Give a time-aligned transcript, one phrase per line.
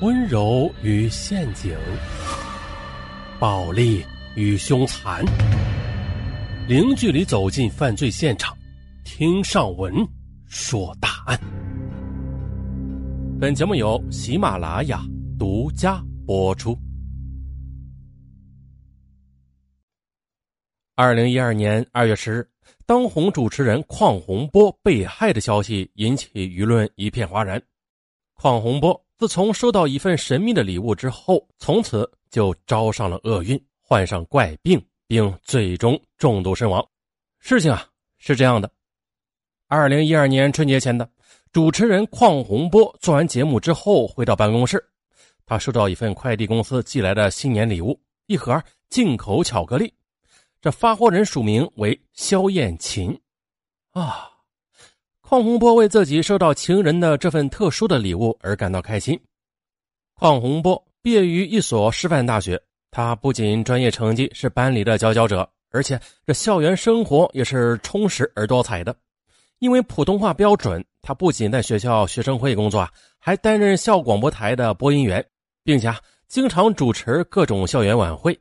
[0.00, 1.76] 温柔与陷阱，
[3.40, 4.04] 暴力
[4.36, 5.24] 与凶残，
[6.68, 8.56] 零距离走进犯罪现场，
[9.02, 9.92] 听上文
[10.46, 11.36] 说大案。
[13.40, 15.02] 本节目由喜马拉雅
[15.36, 16.78] 独家播出。
[20.94, 22.48] 二零一二年二月十日，
[22.86, 27.60] 当红主持人邝洪波被害的消息引起舆论一片哗然。
[28.36, 29.07] 邝洪波。
[29.18, 36.88] 自从收到一份神秘的礼物之后，从此就招上了厄运，患上怪病，并最终中毒身亡。
[37.40, 37.84] 事情啊
[38.18, 38.70] 是这样的：
[39.66, 41.10] 二零一二年春节前的，
[41.50, 44.80] 主持人邝洪波做完节目之后回到办公室，
[45.44, 49.92] 他收到一份快递公司寄来的新年礼物——一盒进口巧克力。
[50.60, 53.20] 这发货人署名为肖艳琴。
[53.90, 54.37] 啊。
[55.30, 59.20] 邝洪波为自己收到情人的这份特殊的礼物而感到开心。
[60.18, 62.58] 邝洪波毕业于一所师范大学，
[62.90, 68.96] 他不仅专业成绩是班里的佼佼者，而且这校园生活也是充实而多彩的。
[69.58, 75.22] 因为普通话标准，他不仅在学校学生会工作，还担任校广播台的播音员，
[75.62, 75.92] 并且
[76.26, 78.34] 经常主持各种校园晚会。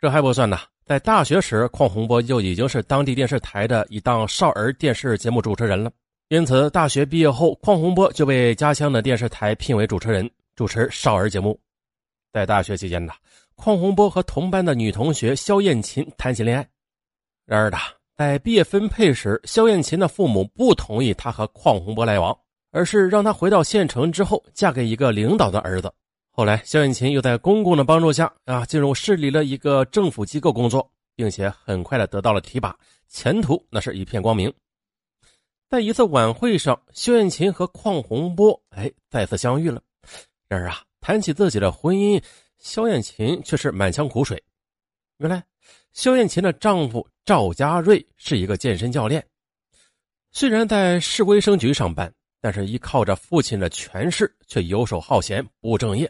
[0.00, 5.92] 这还不算呢，在大学时，邝洪波就已经是当地电视台的一档少儿电视节目主持人了。
[6.34, 11.56] 因此，大学毕业后，邝洪波就被家乡的电视台聘为主持人，主持少儿节目。
[12.32, 13.12] 在大学期间呢，
[13.54, 16.68] 邝洪波和同班的女同学肖艳琴谈起恋爱。
[17.46, 17.78] 然而呢，
[18.16, 22.36] 在毕业分配时，肖艳琴的父母不同意她和邝洪波来往，
[22.72, 25.88] 而是让她回到县城之后嫁给一个领导的儿子。
[26.32, 32.76] 后来，肖艳琴又在公公的帮助下啊，进入市里的一个政府机构工作，并且很快的得到了提拔，
[33.06, 34.52] 前途那是一片光明。
[35.74, 39.82] 在一次晚会上，肖艳琴和邝洪波哎再次相遇了。
[40.46, 42.22] 然而啊，谈起自己的婚姻，
[42.58, 44.40] 肖艳琴却是满腔苦水。
[45.16, 45.42] 原来，
[45.92, 49.26] 肖艳琴的丈夫赵家瑞是一个健身教练，
[50.30, 56.08] 虽然在市卫生局上班，但是依靠着父亲的权势，却游手好闲，不务正业。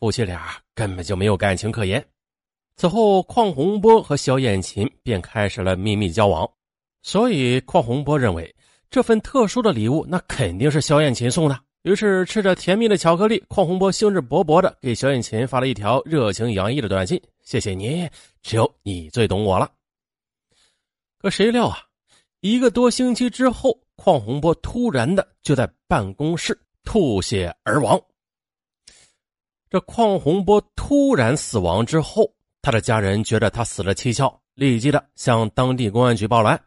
[0.00, 2.04] 夫妻俩根本就没有感情可言。
[2.74, 6.50] 此后，邝洪波和肖艳琴便开始了秘密交往。
[7.02, 8.52] 所以，邝洪波认为。
[8.96, 11.60] 这份特殊的礼物，那肯定是肖艳琴送的。
[11.82, 18.08] 于是，吃着甜蜜的巧克力，邝洪波兴致勃勃地给肖艳琴发了一条热情洋溢的短信：“谢谢你，
[18.40, 19.70] 只有你最懂我了。”
[21.20, 21.76] 可谁料啊，
[22.40, 28.00] 一个多星期之后，邝洪波突然的就在办公室吐血而亡。
[29.68, 36.62] 这邝洪波突然死亡之后，他的家人觉得他死了蹊跷，立即的向当地公安局报了案。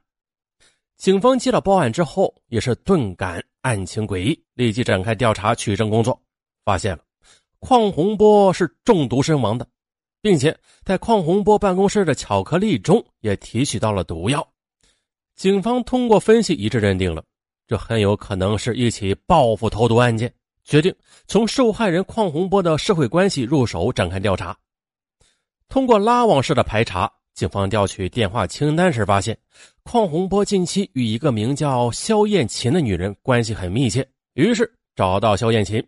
[0.99, 6.21] 警方接到报案之后，也是顿感案情诡异，立即展开调查取证工作，
[6.65, 7.01] 发现了
[7.61, 9.65] 邝洪波是中毒身亡的，
[10.21, 14.45] 并且在邝洪波办公室的巧克力中也提取到了毒药。
[15.37, 17.23] 警方通过分析一致认定了，
[17.65, 20.33] 这很有可能是一起报复投毒案件，
[20.65, 20.93] 决定
[21.27, 24.53] 从受害人邝洪波的社会关系入手展开调查。
[25.69, 27.09] 通过拉网式的排查。
[27.39, 29.37] 警方调取电话清单时发现，
[29.85, 35.81] 邝洪波近期与一个名叫肖艳琴的女人关系很密切，于是找到肖艳琴，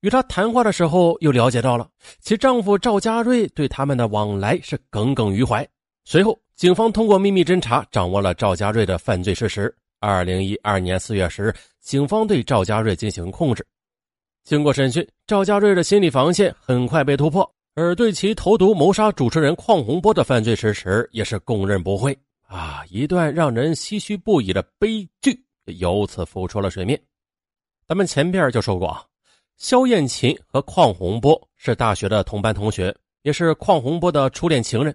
[0.00, 1.86] 与她谈话的时候，又了解到了
[2.20, 5.68] 其丈夫赵家瑞对他们的往来是耿耿于怀。
[6.06, 9.70] 随后，警方通过秘密侦查掌握了赵家瑞的犯罪事实。
[10.00, 13.62] 二零一二年四月十日，警方对赵家瑞进行控制。
[14.42, 17.51] 经过审讯，赵家瑞的心理防线很快被突破。
[17.74, 22.16] 而对其投毒谋杀主持人邝洪波的犯罪事实也是供认不讳
[22.46, 22.84] 啊！
[22.90, 27.00] 一段让人唏嘘不已的悲剧由此浮出了水面。
[27.88, 29.02] 咱们前边就说过啊，
[29.56, 34.94] 肖艳琴和邝洪波是大学的同班同学，也是邝洪波的初恋情人。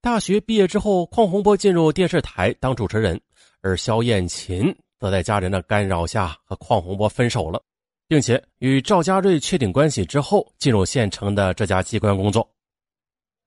[0.00, 3.20] 大学毕业之后，邝洪波进入电视台当主持人，
[3.60, 7.60] 而肖艳琴则在家人的干扰下和邝洪波分手了。
[8.08, 12.50] 并且与赵家瑞确定关系之后，进入县城的这家机关工作。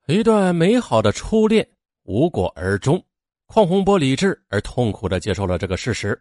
[0.08, 1.68] 一段美好的初恋
[2.04, 3.04] 无果而终。
[3.48, 6.18] 邝洪波理智而痛苦地接受了这个事实。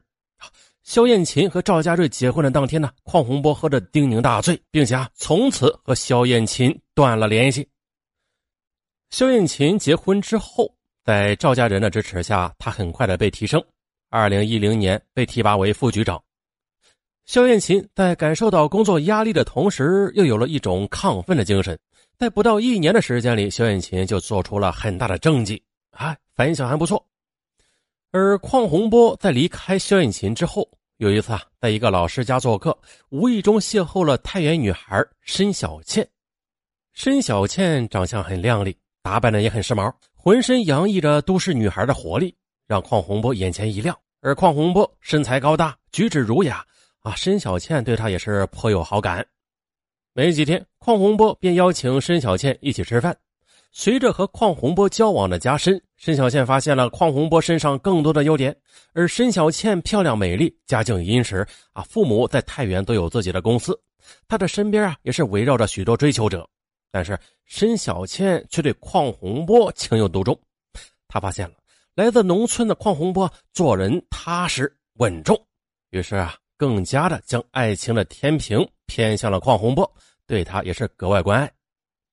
[0.82, 7.68] 肖艳琴和赵家瑞结婚的当天呢，邝洪波喝得酩酊大醉，并且啊，从此和肖艳琴断了联系。
[9.10, 13.62] 肖艳琴结婚之后，在赵家人的支持下，她很快的被提升。
[14.08, 16.20] 二零一零年被提拔为副局长。
[17.30, 21.78] 肖艳琴在感受到工作压力的同时，又有了一种亢奋的精神。
[22.18, 25.62] 在不到一年的时间里，肖艳琴就做出了很大的政绩，
[25.92, 27.06] 啊，反响还不错。
[28.10, 32.76] 而邝洪波在离开肖艳琴之后，有一次啊，在一个老师家做客，
[33.10, 36.04] 无意中邂逅了太原女孩申小倩。
[36.94, 42.34] 申小倩长相很靓丽，打扮的也很时髦，浑身洋溢着都市女孩的活力，
[42.66, 43.96] 让邝洪波眼前一亮。
[44.20, 46.66] 而邝洪波身材高大，举止儒雅，
[47.00, 49.26] 啊，申小倩对他也是颇有好感。
[50.12, 53.16] 没几天，邝洪波便邀请申小倩一起吃饭。
[53.72, 58.54] 随着和邝洪波交往的加深，申小倩发现了邝洪波身上更多的优点。
[58.92, 63.80] 而申小倩漂亮美丽，家境殷实啊，父母在太原都有自己的公司，
[64.26, 66.46] 她的身边啊也是围绕着许多追求者。
[66.90, 70.36] 但是申小倩却对邝洪波情有独钟。
[71.06, 71.54] 她发现了
[71.94, 75.40] 来自农村的邝洪波做人踏实稳重，
[75.90, 79.90] 于是啊，更加的将爱情的天平偏向了邝洪波，
[80.26, 81.50] 对他也是格外关爱。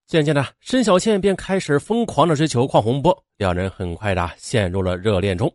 [0.05, 5.53] 渐渐的，申小倩便开始疯狂的追求邝洪波，两人很快的陷入了热恋中。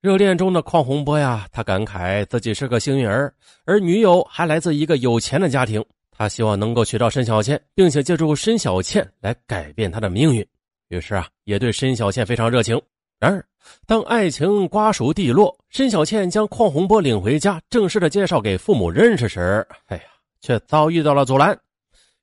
[0.00, 3.34] 热恋中的邝洪波呀，他感慨自己是个幸运儿，
[3.64, 10.46] 而女友还来自一个有钱的家庭，他希望能够娶到申小倩，并且借助申小倩来改变他的命运。
[10.86, 12.80] 于是啊，也对申小倩非常热情。
[13.18, 13.44] 然而，
[13.86, 20.02] 当爱情瓜熟蒂落，申小倩将邝洪波领回家，正式的介绍给父母认识时，哎呀，
[20.40, 21.58] 却遭遇到了阻拦。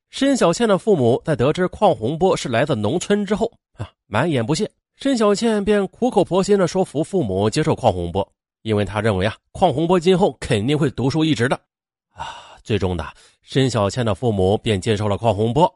[0.10, 4.72] 申小倩的父母在得知邝洪波是来自农村之后啊，满眼不屑。
[4.96, 8.26] 申小倩便苦口婆心的说服父母接受邝洪波，
[8.62, 11.60] 因为他认为啊，邝洪波今后肯定会独树一帜的。
[12.14, 13.06] 啊，最终的
[13.42, 15.70] 申小倩的父母便接受了邝洪波。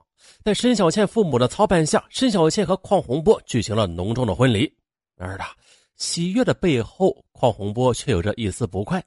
[0.46, 4.74] 在申小倩父母的操办下，申小倩和邝洪波举行了隆重的婚礼。
[5.20, 5.44] 然而的
[5.98, 9.04] 喜悦的背后，邝洪波却有着一丝不快，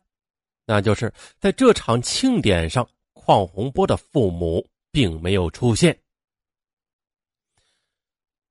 [0.67, 4.65] 那就是在这场庆典上，邝洪波的父母。
[4.95, 5.99] 并没有出现。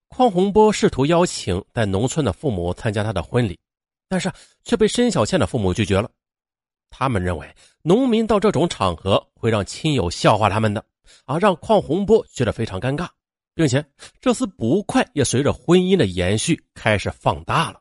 [0.09, 3.59] 邝洪波试图邀请在农村的父母参加他的婚礼，
[4.09, 4.33] 但是
[4.63, 6.09] 却被申小倩的父母拒绝了。
[6.89, 10.83] 他们认为农民到这种场合会让亲友笑话他们的，
[11.25, 13.07] 啊，让邝洪波觉得非常尴尬，
[13.53, 13.85] 并且
[14.19, 17.79] 这丝不快也随着婚姻的延续开始放大了。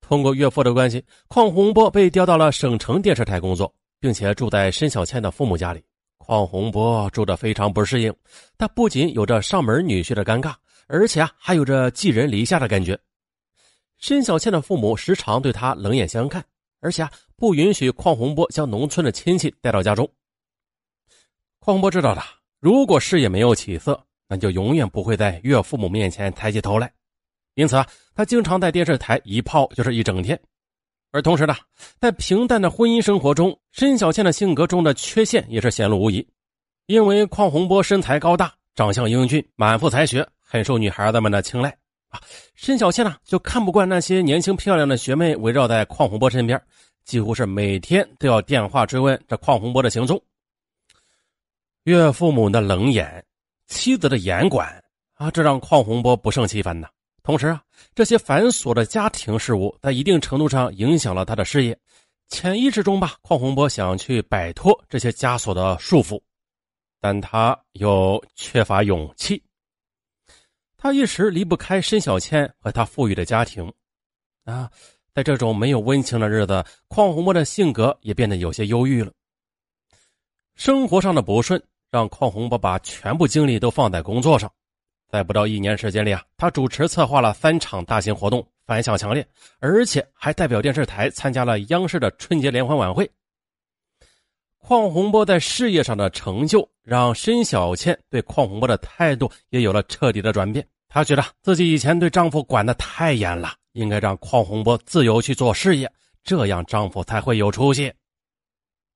[0.00, 5.84] 通过岳父的关系，邝洪波被调到了省城电视台工作，并且住在申小倩的父母家里。
[6.18, 8.14] 邝洪波住得非常不适应，
[8.56, 10.54] 他不仅有着上门女婿的尴尬，
[10.86, 12.98] 而且啊还有着寄人篱下的感觉。
[13.98, 16.44] 申小倩的父母时常对他冷眼相看，
[16.80, 20.06] 而且啊不允许邝洪波将农村的亲戚带到家中。
[21.60, 22.22] 邝洪波知道了，
[22.60, 26.92] 如果事业没有起色，那就永远不会在岳父母面前抬起头来，
[27.54, 30.38] 因此啊他经常在电视台一泡就是一整天。
[31.10, 31.56] 而同时呢，
[31.98, 36.26] 在平淡的婚姻生活中，申小倩的性格中的缺陷也是显露无遗。
[36.84, 41.74] 因为邝洪波身材高大，长相英俊，满腹才学，很受女孩子们的青睐
[42.08, 42.20] 啊。
[42.54, 46.60] 申小倩呢，就看不惯那些年轻漂亮的学妹围绕在邝洪波身边，
[47.04, 50.22] 几乎是每天都要电话追问这邝洪波的行踪。
[51.84, 53.24] 岳父母的冷眼，
[53.68, 54.82] 妻子的严管
[55.14, 56.88] 啊，这让邝洪波不胜其烦呐。
[57.22, 57.62] 同时啊，
[57.94, 61.78] 这些繁琐的家庭事务在一定程度上影响了他的事业。
[62.28, 66.20] 潜意识中吧，邝洪波想去摆脱这些枷锁的束缚，
[67.00, 69.42] 但他又缺乏勇气。
[70.76, 73.70] 他一时离不开申小倩和他富裕的家庭。
[74.44, 74.70] 啊，
[75.12, 79.12] 在这种没有温情的日子，邝洪波的性格也变得有些忧郁了。
[80.54, 84.50] 生活上的不顺让邝洪波把全部精力都放在工作上。
[85.10, 89.26] 在不到一年时间里啊，他主持策划了三场大型活动，反响强烈，
[89.58, 93.10] 而且还代表电视台参加了央视的春节联欢晚会。
[94.60, 100.66] 邝洪波在事业上的成就，让申小倩对邝洪波的态度也有了彻底的转变。
[100.88, 105.90] 她觉得自己以前对丈夫管得太严了，应该让邝洪波自由去做事业，
[106.22, 107.90] 这样丈夫才会有出息。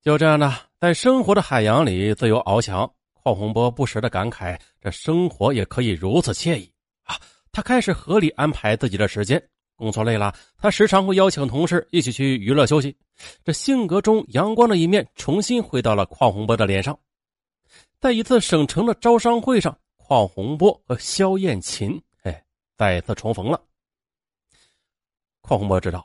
[0.03, 2.93] 就这样呢，在生活的海洋里自由翱翔。
[3.23, 6.69] 邝洪波不时的感慨：“这生活也可以如此惬意
[7.05, 7.15] 啊！”
[7.53, 9.41] 他开始合理安排自己的时间。
[9.77, 12.97] 工作累了，他时常会邀请同事一起去娱乐休息。
[13.45, 16.99] 这性格中阳光的一面重新回到了邝洪波的脸上。
[18.01, 22.45] 在一次省城的招商会上，邝洪波和肖艳琴哎
[22.77, 23.63] 再次重逢了。
[25.43, 26.05] 邝洪波知道，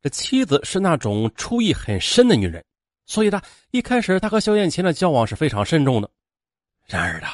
[0.00, 2.64] 这妻子是那种出意很深的女人，
[3.06, 6.10] 所以呢，一开始他和肖艳琴的交往是非常慎重的。
[6.86, 7.26] 然而的，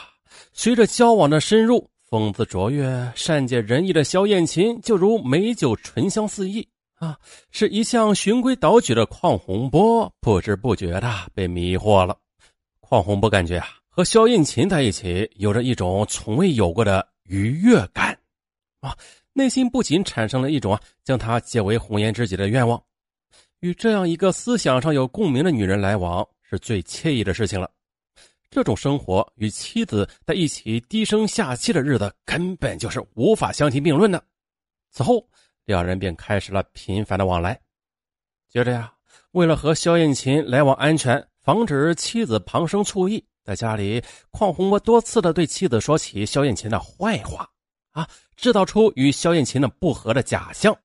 [0.53, 7.19] 随着交往的深入，风姿卓越、善解人意的萧艳琴，就如美酒醇香四溢啊！
[7.51, 12.17] 是一向循规蹈矩的邝洪波，不知不觉的被迷惑了。
[12.81, 18.19] 邝洪波感觉啊，和萧艳琴在一起，有着一种从未有过的愉悦感
[18.81, 18.95] 啊！
[19.33, 22.83] 内心不仅产生了一种啊，将她结为红颜知己的愿望。
[23.63, 27.71] 与这样一个思想上有共鸣的女人来往是最惬意的事情了。
[28.51, 34.23] 这种生活与妻子在一起低声下气的日子根本就是无法相提并论的。
[34.91, 35.25] 此后，
[35.65, 37.59] 两人便开始了频繁的往来。
[38.51, 38.93] 接着呀，
[39.31, 44.03] 为了和萧艳琴来往安全，防止妻子旁生醋意，在家里，
[44.33, 47.49] 邝洪波多次的对妻子说起萧艳琴的坏话，
[47.93, 50.77] 啊，制造出与萧艳琴的不和的假象。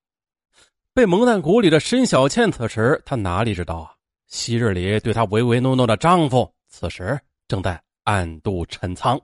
[0.98, 3.92] 被蒙在鼓里的申小倩，此时她哪里知道啊？
[4.26, 7.16] 昔日里对她唯唯诺诺的丈夫，此时
[7.48, 9.22] 正在暗度陈仓。